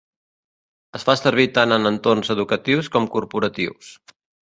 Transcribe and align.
Es 0.99 1.05
fa 1.09 1.15
servir 1.19 1.45
tant 1.59 1.77
en 1.77 1.91
entorns 1.91 2.35
educatius 2.37 2.93
com 2.97 3.11
corporatius. 3.19 3.97